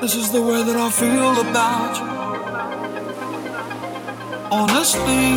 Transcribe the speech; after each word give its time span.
This 0.00 0.14
is 0.14 0.30
the 0.32 0.40
way 0.40 0.62
that 0.62 0.76
I 0.76 0.90
feel 0.90 1.40
about 1.40 1.98
you. 2.00 2.06
Honestly, 4.50 5.36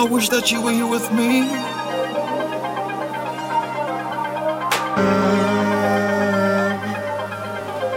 I 0.00 0.04
wish 0.08 0.28
that 0.28 0.52
you 0.52 0.62
were 0.62 0.70
here 0.70 0.86
with 0.86 1.10
me. 1.10 1.42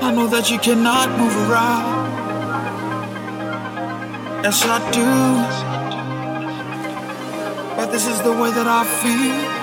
I 0.01 0.11
know 0.15 0.25
that 0.25 0.49
you 0.49 0.57
cannot 0.57 1.11
move 1.19 1.35
around. 1.47 2.07
Yes, 4.43 4.65
I 4.65 4.79
do. 4.97 5.09
But 7.75 7.91
this 7.91 8.07
is 8.07 8.19
the 8.23 8.31
way 8.31 8.49
that 8.49 8.67
I 8.67 8.83
feel. 8.99 9.57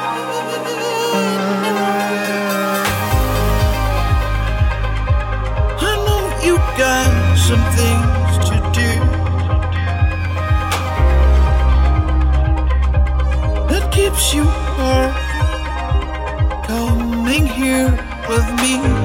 Got 6.76 7.38
some 7.38 7.62
things 7.78 8.38
to 8.48 8.56
do 8.72 8.90
that 13.68 13.92
keeps 13.92 14.34
you 14.34 14.44
from 14.74 15.14
coming 16.64 17.46
here 17.46 17.90
with 18.28 18.46
me. 18.60 19.03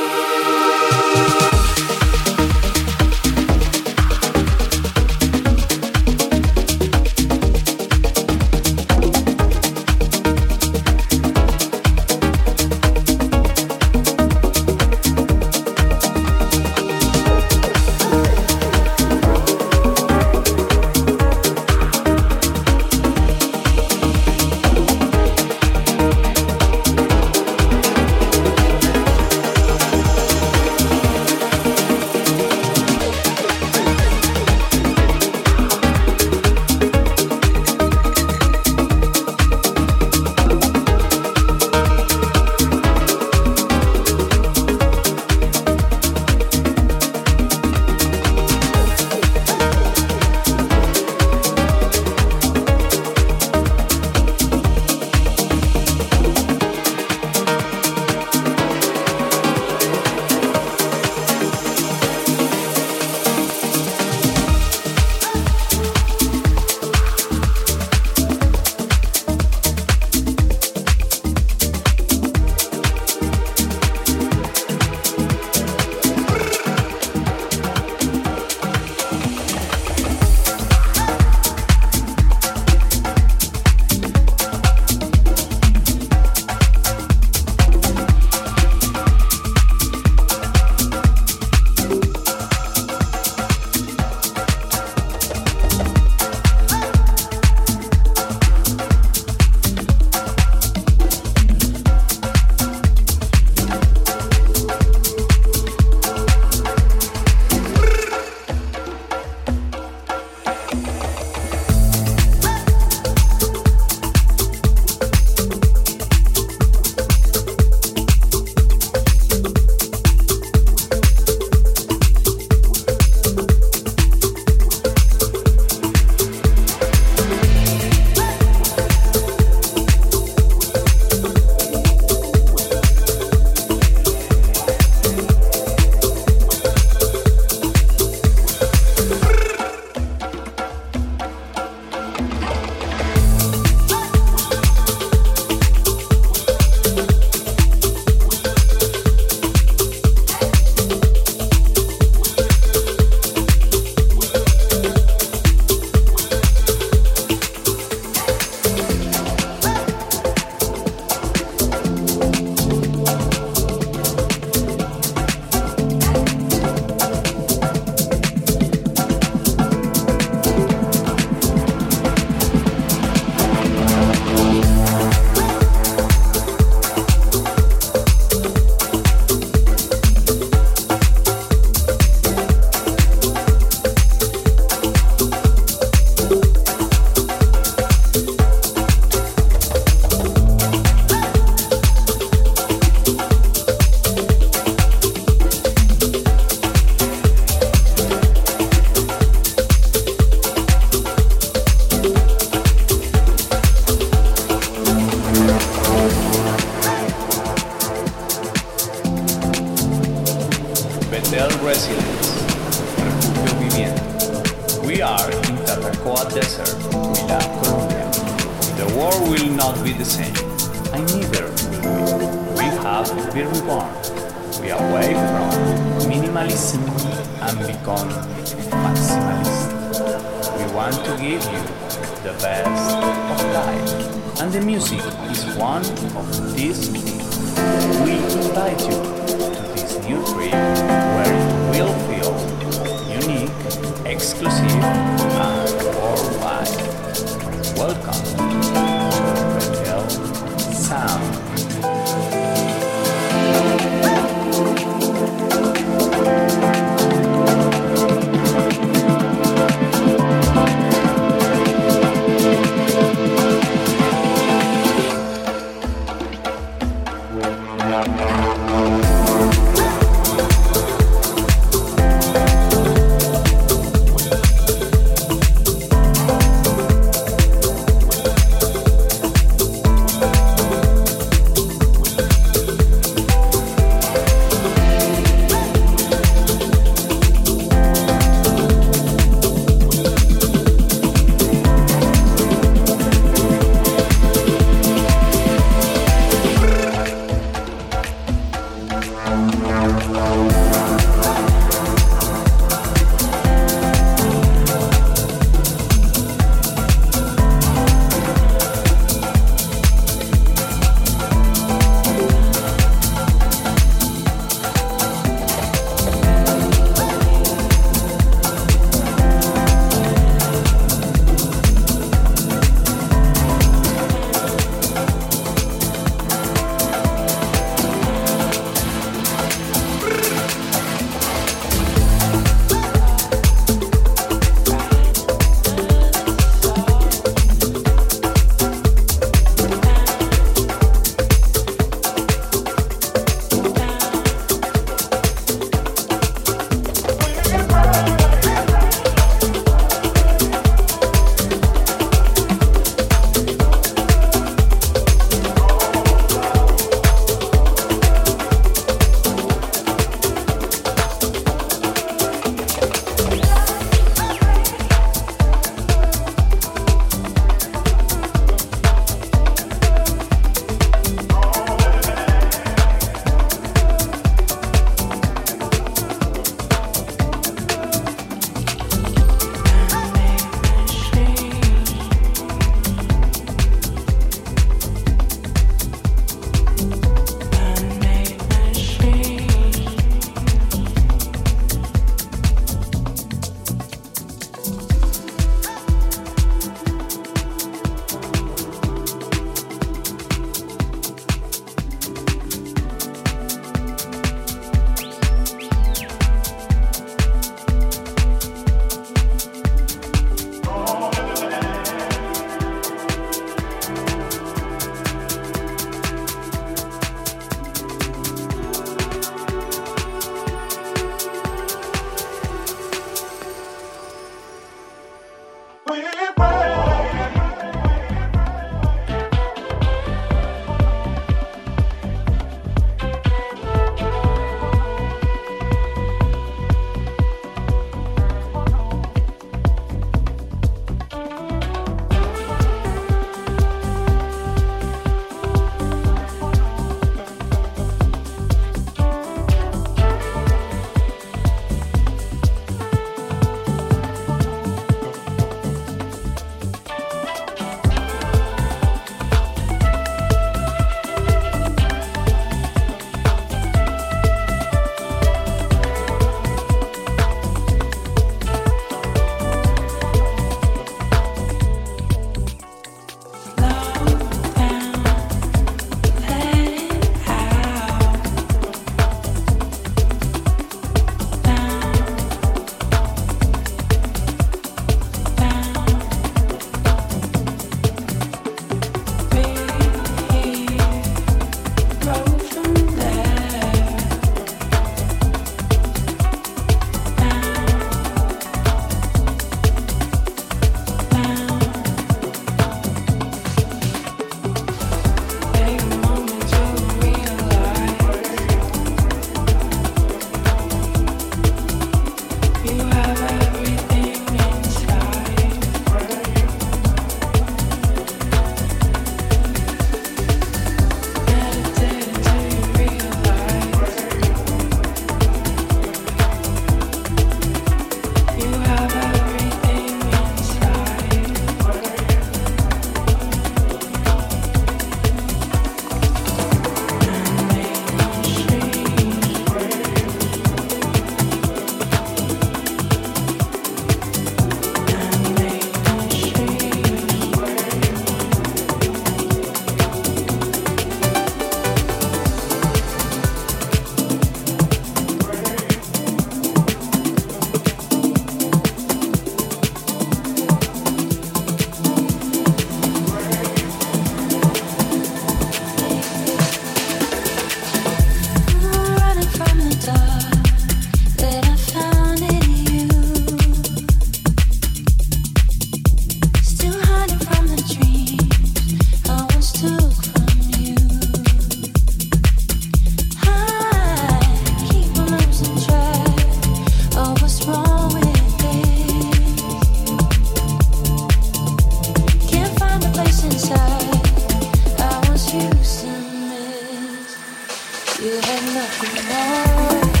nothing 598.39 599.91
more. 599.95 600.00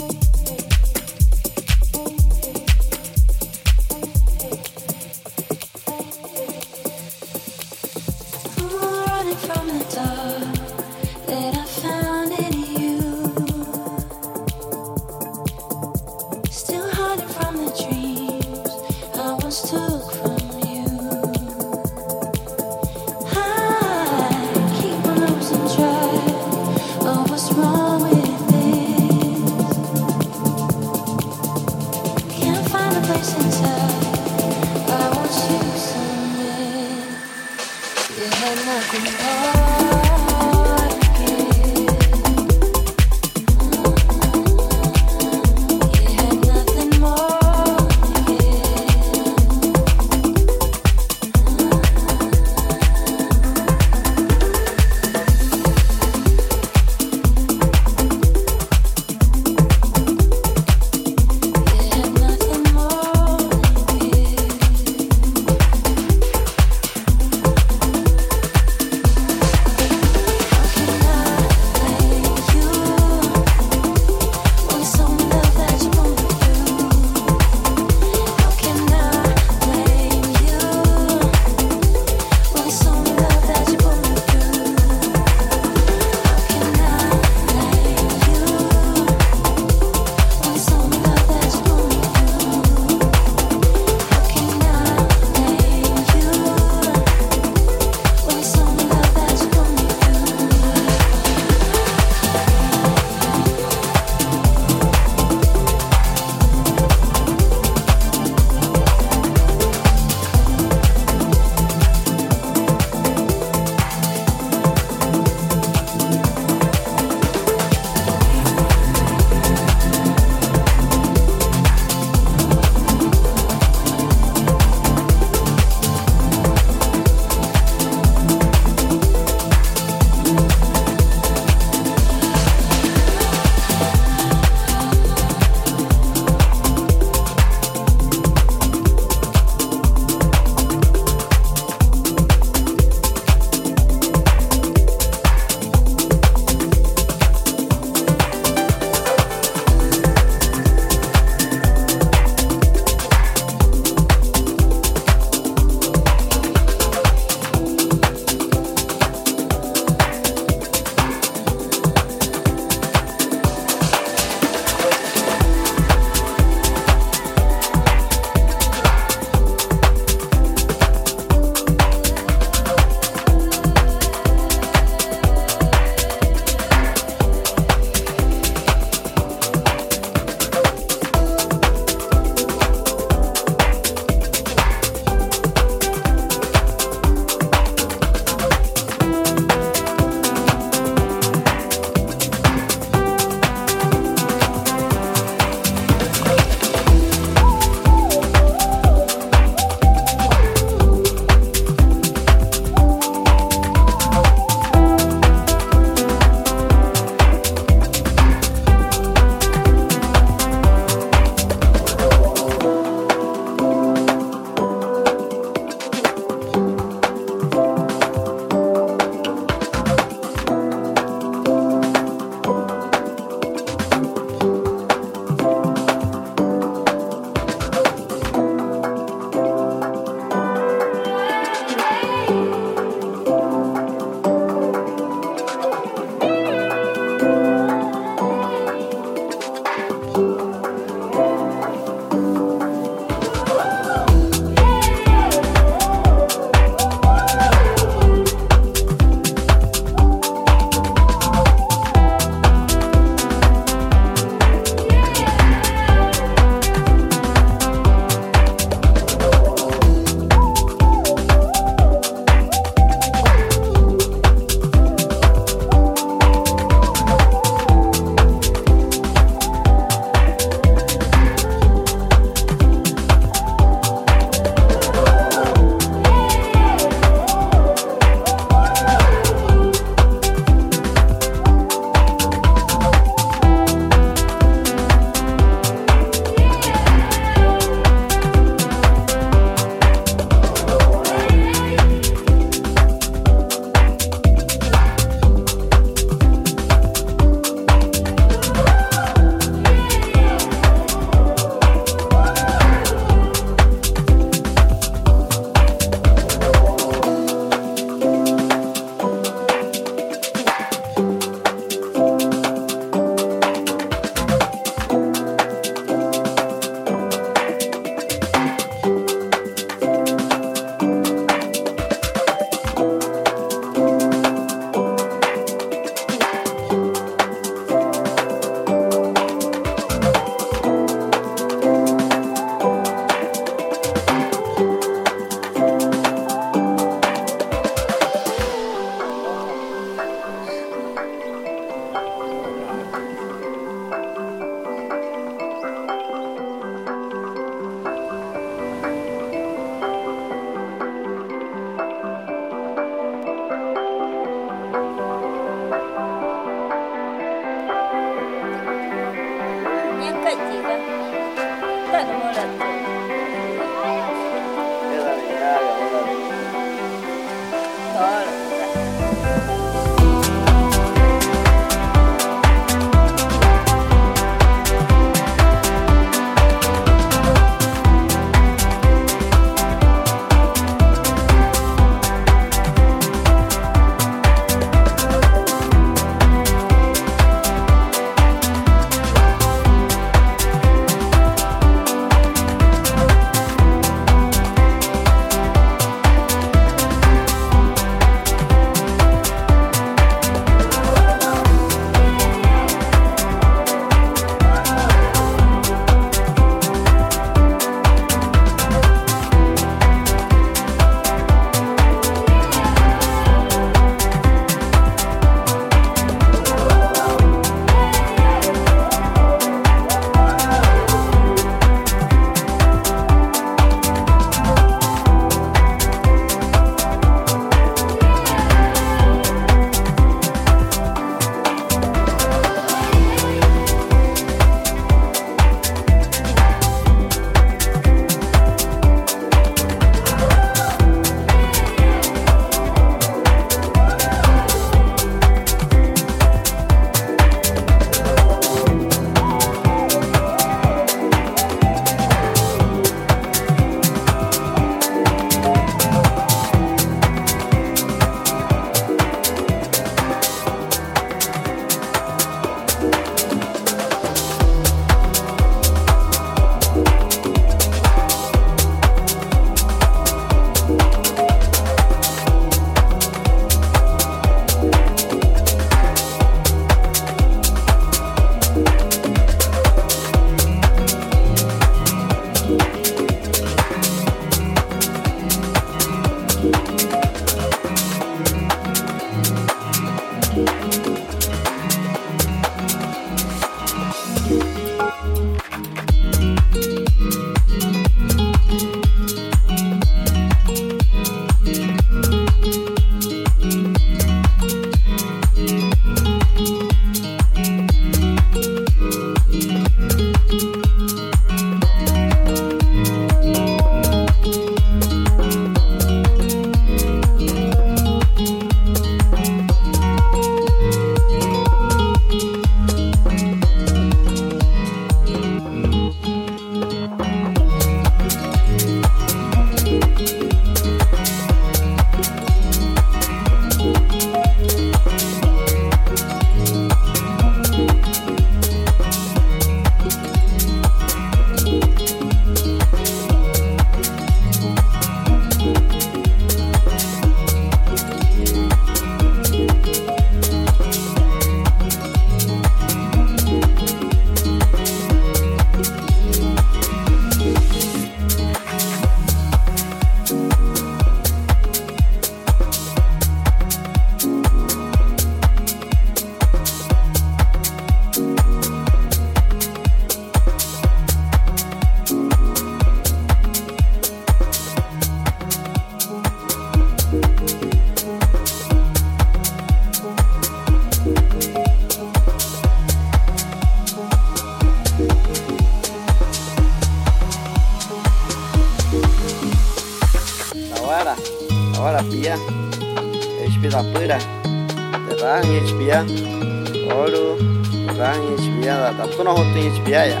biaya. 599.68 600.00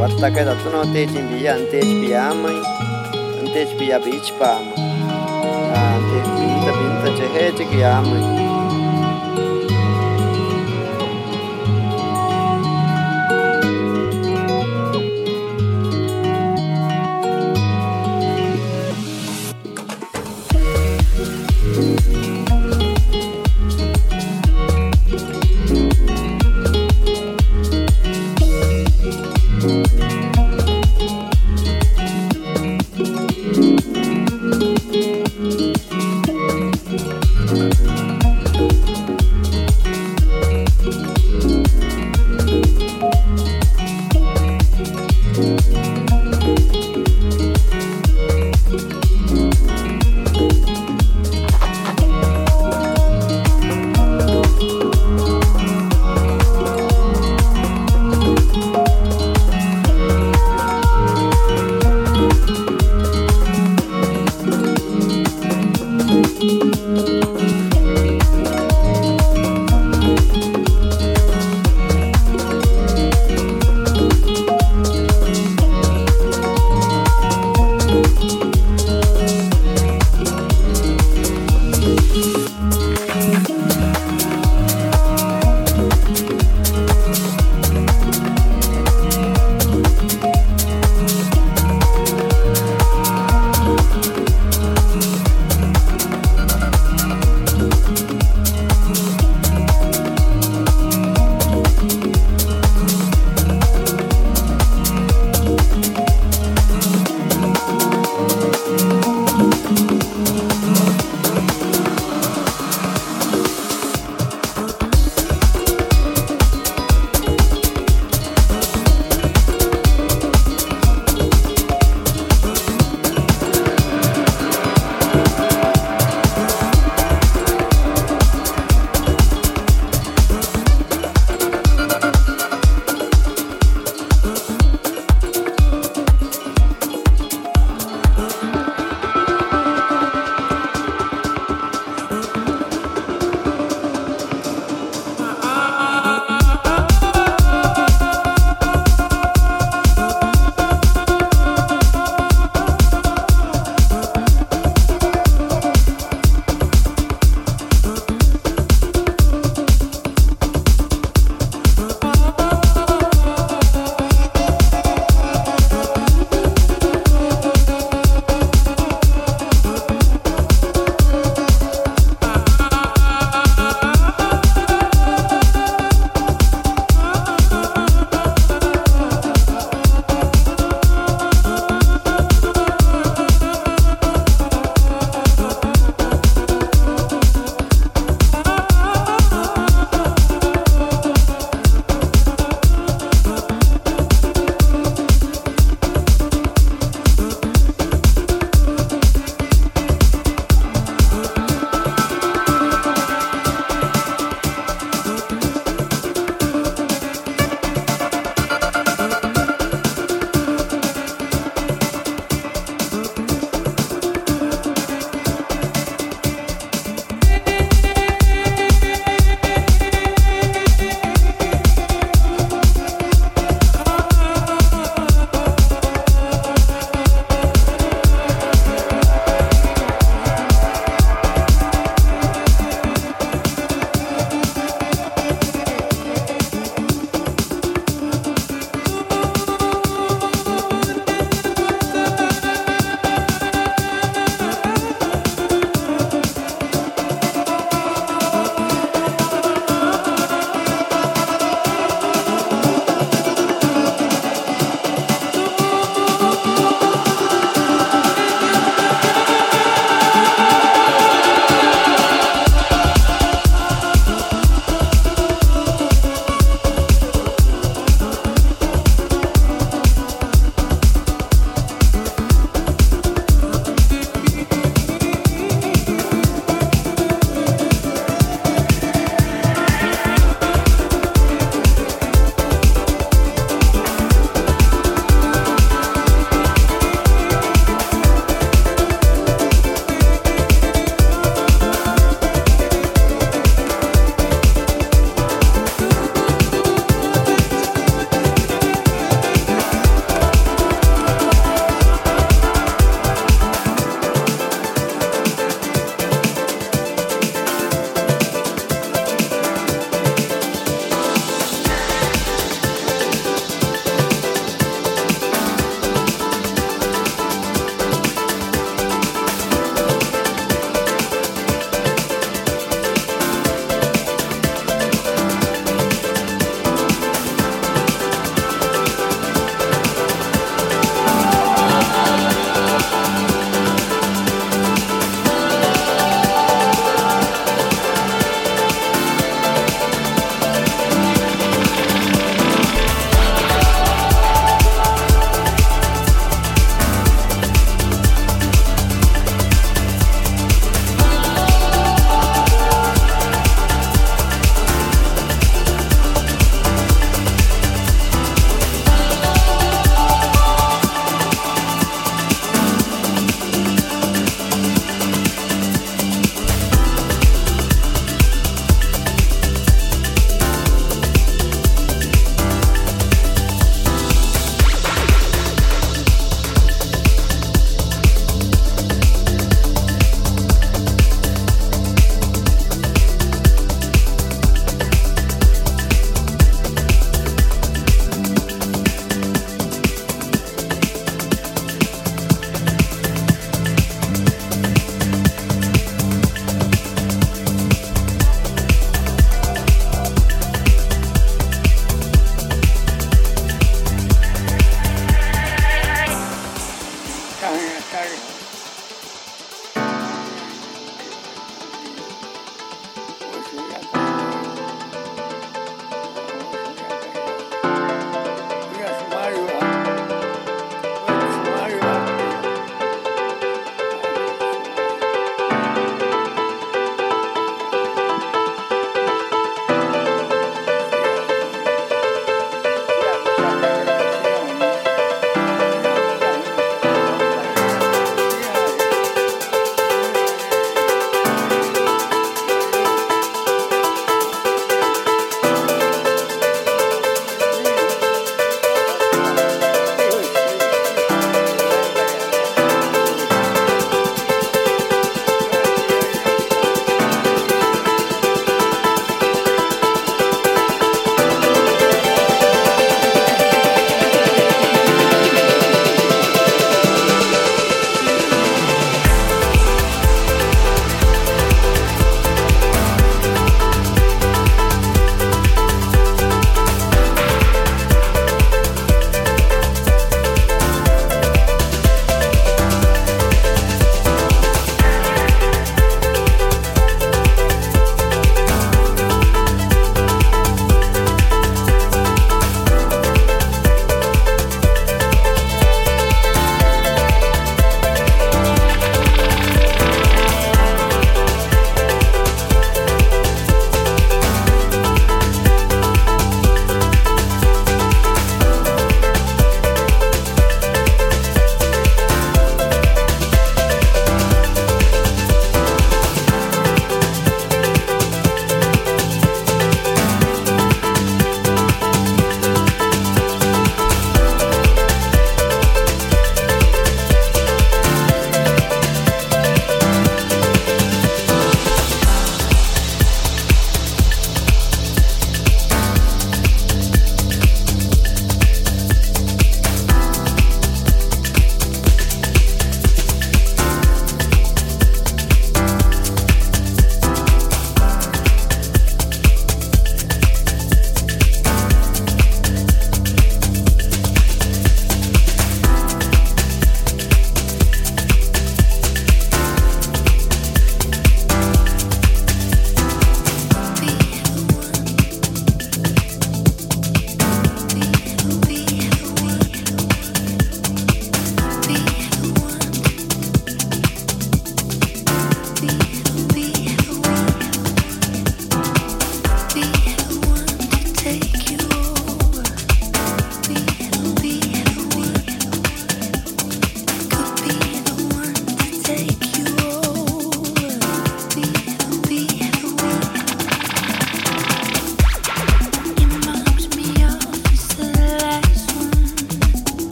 Warta 0.00 0.32
kaya 0.32 0.56
tu 0.64 0.72
no 0.72 0.80
teh 0.96 1.04
cimbi 1.04 1.44
ya, 1.44 1.60
ah, 1.60 1.68
teh 1.68 1.84
cimbi 1.84 2.16
ya, 2.16 2.32
ya 2.32 2.32
amai, 2.32 2.56
teh 3.52 3.68
cimbi 3.68 3.92
abis 3.92 4.32
ya 4.32 4.40
pa 4.40 4.56
amai, 4.56 4.80
ah, 5.76 5.96
teh 6.08 6.22
cimbi 6.24 6.56
tapi 6.64 6.84
tak 7.04 7.12
amai. 8.00 8.39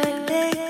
Felt 0.00 0.67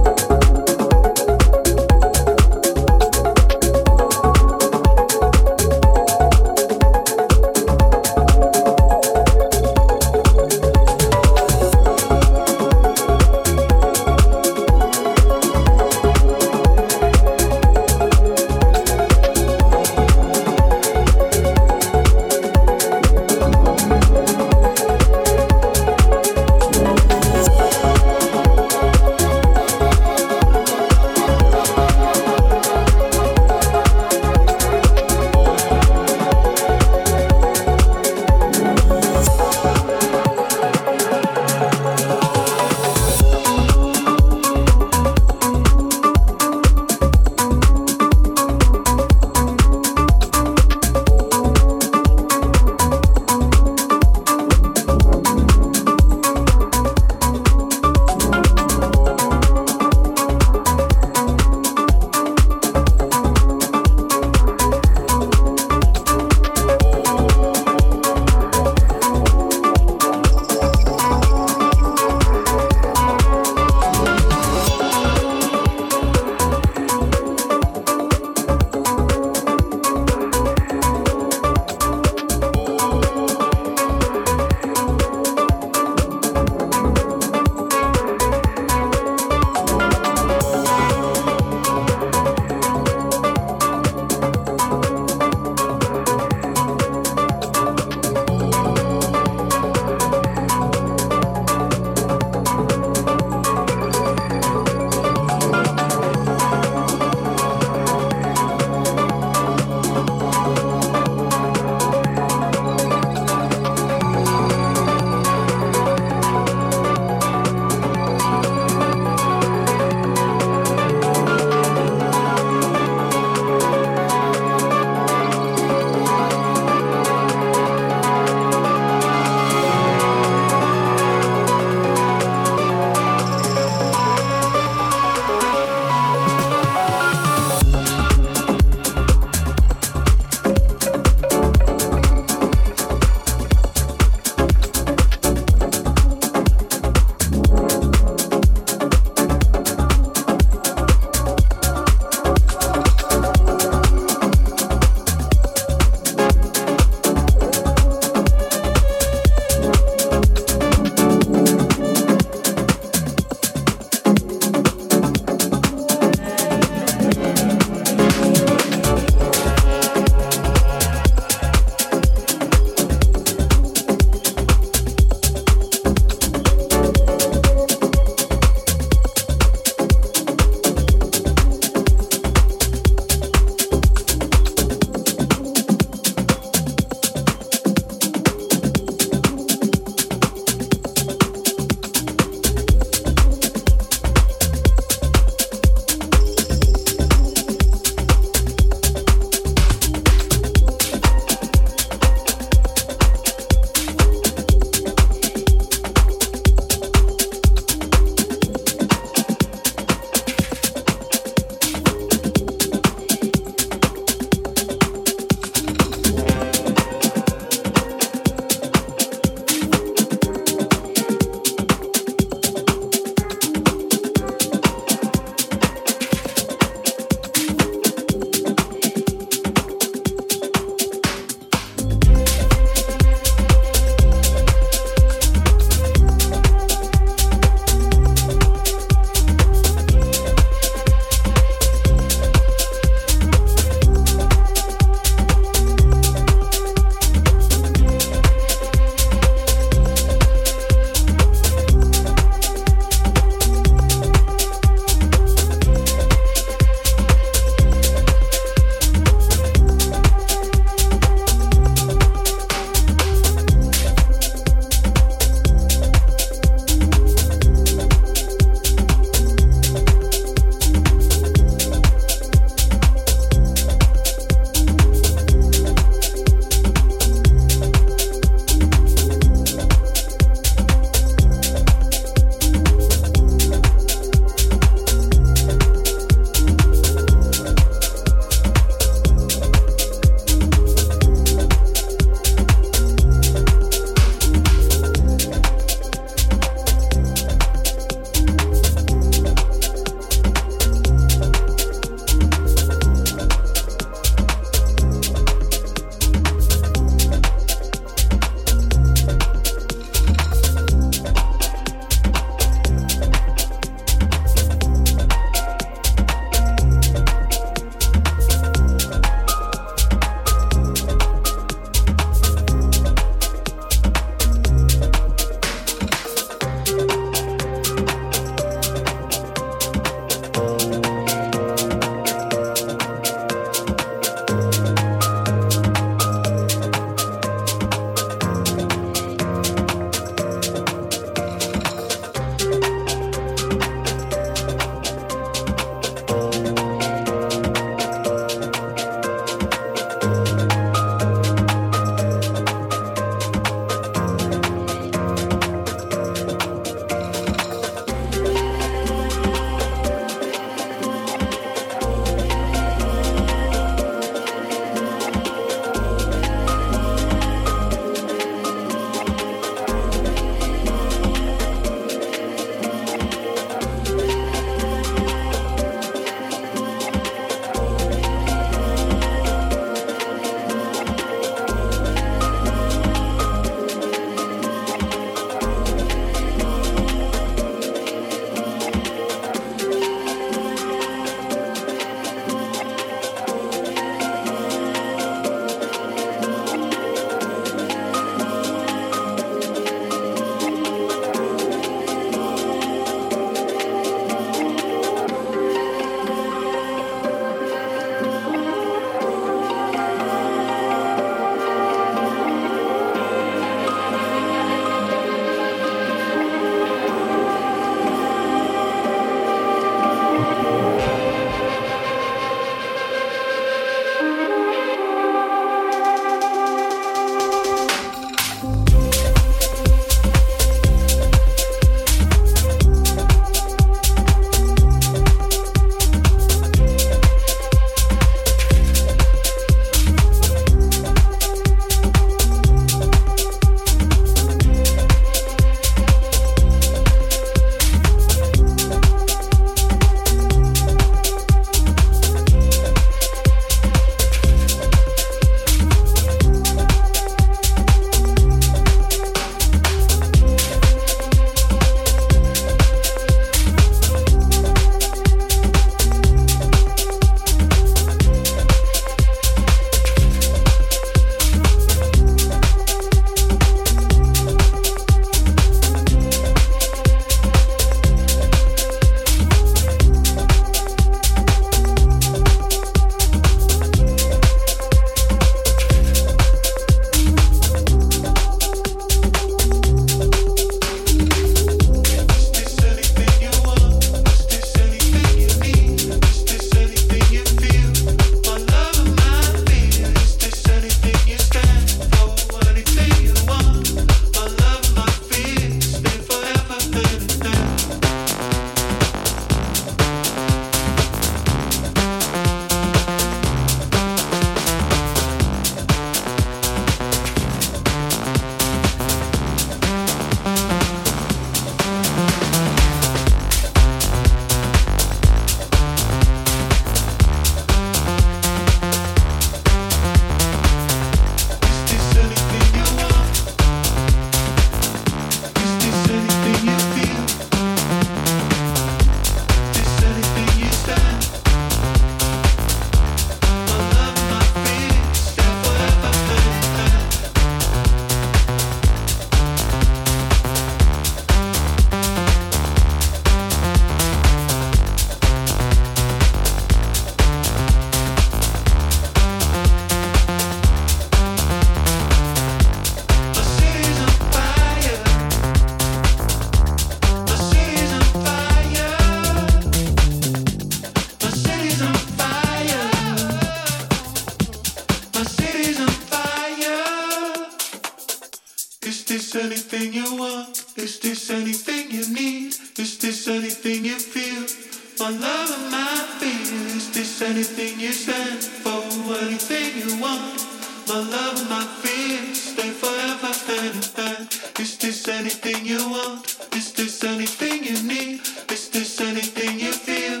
My 584.82 584.90
love 584.90 585.30
and 585.30 585.48
my 585.52 585.76
feelings, 586.00 586.72
this 586.72 587.02
anything 587.02 587.60
you 587.60 587.70
stand 587.70 588.20
for, 588.20 588.64
anything 588.98 589.54
you 589.62 589.80
want. 589.80 590.26
My 590.66 590.80
love 590.80 591.20
and 591.20 591.30
my 591.30 591.44
fears, 591.62 592.20
stay 592.20 592.50
forever 592.50 593.12
hand 593.28 593.70
in. 593.78 594.42
Is 594.42 594.58
this 594.58 594.88
anything 594.88 595.46
you 595.46 595.70
want? 595.70 596.18
Is 596.34 596.52
this 596.52 596.82
anything 596.82 597.44
you 597.44 597.62
need? 597.62 598.00
Is 598.28 598.48
this 598.50 598.80
anything 598.80 599.38
you 599.38 599.52
feel? 599.52 600.00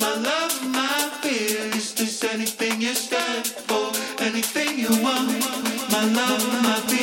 My 0.00 0.14
love 0.14 0.58
and 0.62 0.72
my 0.72 1.10
fears, 1.20 1.76
is 1.76 1.92
this 1.92 2.24
anything 2.24 2.80
you 2.80 2.94
stand 2.94 3.46
for? 3.68 3.92
Anything 4.24 4.78
you 4.78 4.92
want? 5.02 5.28
My 5.92 6.04
love 6.06 6.42
and 6.54 6.62
my 6.62 6.80
fears. 6.88 7.01